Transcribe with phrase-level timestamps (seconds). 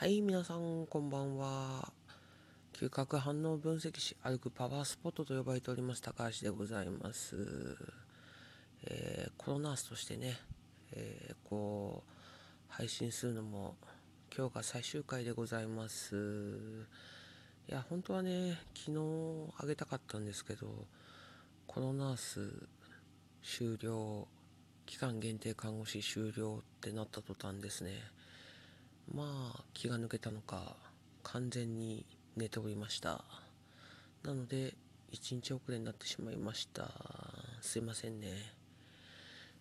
[0.00, 1.92] はい、皆さん、こんばんは。
[2.72, 7.36] 嗅覚反応分析士、歩くパワースポットと呼ばれております、高橋でございます。
[8.84, 10.38] えーコロナースとしてね、
[10.92, 12.12] えーこう、
[12.70, 13.76] 配信するのも、
[14.34, 16.16] 今日が最終回でございます。
[17.68, 20.86] いや、本当はね、昨日あげたかったんですけど、
[21.66, 22.66] コロナース
[23.42, 24.26] 終了、
[24.86, 28.00] 期間限定看護師終了ってなった途端ですね、
[29.20, 30.76] まあ気が抜けたのか
[31.22, 32.06] 完全に
[32.38, 33.22] 寝ておりました。
[34.22, 34.72] なので
[35.12, 36.88] 1日遅れになってしまいました。
[37.60, 38.28] すいませんね。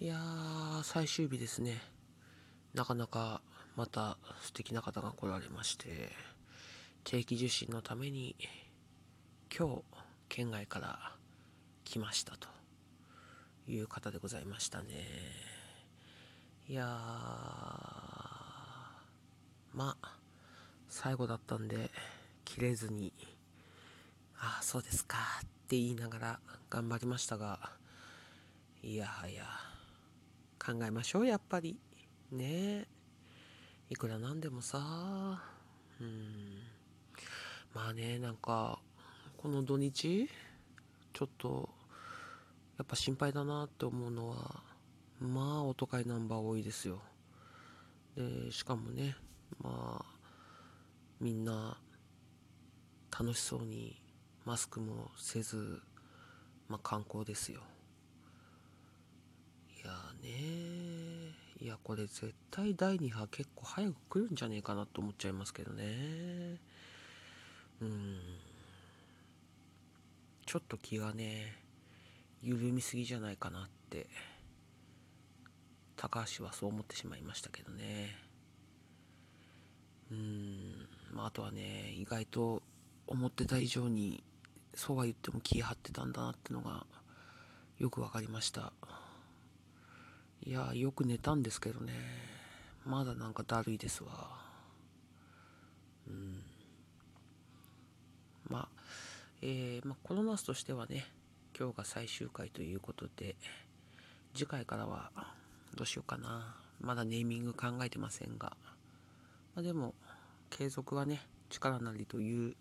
[0.00, 1.82] いやー最終日ですね。
[2.72, 3.42] なかなか
[3.76, 6.08] また素敵な方が来られまして
[7.04, 8.34] 定期受診のために
[9.54, 9.82] 今日
[10.30, 11.12] 県外から
[11.84, 12.48] 来ましたと
[13.68, 14.86] いう方でございましたね。
[16.70, 18.01] いやー
[19.74, 20.16] まあ
[20.88, 21.90] 最後だったんで
[22.44, 23.12] 切れずに
[24.38, 27.70] ああそうですかって言いながら頑張りましたが
[28.82, 29.44] いやはや
[30.64, 31.76] 考えましょうやっぱり。
[32.30, 32.46] ね。
[32.48, 32.86] え
[33.90, 34.78] いくらなんでもさ
[36.00, 36.58] うん。
[37.74, 38.78] まあねなんか
[39.36, 40.28] この土日
[41.12, 41.68] ちょっと
[42.78, 44.62] やっぱ心配だなって思うのは
[45.20, 47.00] まあお都会ナンバー多いですよ。
[48.16, 49.16] でしかもね
[49.60, 50.04] まあ
[51.20, 51.78] みんな
[53.10, 54.00] 楽しそうに
[54.44, 55.80] マスクもせず、
[56.68, 57.60] まあ、観光ですよ。
[59.82, 59.92] いや
[60.22, 60.28] ね
[61.60, 66.58] いやこれ絶対第2波結構早く来るんじゃねえかなと思っちゃいますけどね。
[67.80, 68.18] うん。
[70.52, 71.56] ちょっと気がね
[72.42, 74.06] 緩みすぎじゃないかなって
[75.96, 78.14] 高橋はそう思ってしまいましたけどね
[80.10, 82.62] うんまああとはね意外と
[83.06, 84.22] 思ってた以上に
[84.74, 86.86] そうは言っても気張ってたんだなってのが
[87.78, 88.72] よく分かりました。
[90.44, 91.92] いやよく寝たんですけどね。
[92.84, 94.10] まだなんかだるいですわ。
[96.08, 96.42] うん。
[98.48, 98.68] まあ
[99.40, 101.04] えーまあ、コロナスとしてはね
[101.58, 103.36] 今日が最終回ということで
[104.34, 105.10] 次回からは
[105.74, 106.56] どうしようかな。
[106.80, 108.56] まだネーミング考えてませんが、
[109.54, 109.94] まあ、でも
[110.52, 112.54] 継続はね力なりという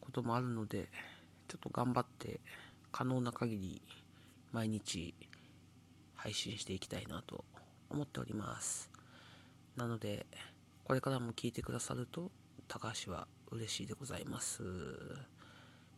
[0.00, 0.88] こともあるので
[1.46, 2.40] ちょっと頑張って
[2.90, 3.82] 可能な限り
[4.52, 5.14] 毎日
[6.16, 7.44] 配信していきたいなと
[7.88, 8.90] 思っております。
[9.76, 10.26] なので
[10.84, 12.32] これからも聞いてくださると
[12.66, 14.64] 高橋は嬉しいでございます。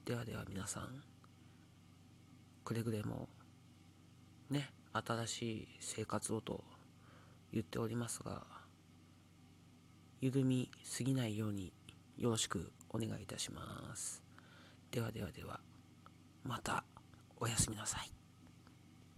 [0.05, 1.03] ではでは皆さん
[2.63, 3.31] くれぐれも
[4.51, 6.63] ね新しい生活をと
[7.53, 8.68] 言っておりますが
[10.21, 11.73] 緩みすぎないように
[12.17, 14.23] よろしくお願いいたします。
[14.91, 15.61] ではではでは
[16.45, 16.85] また
[17.39, 18.18] おやすみなさい。